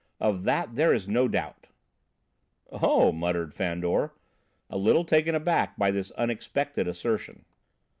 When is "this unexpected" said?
5.91-6.87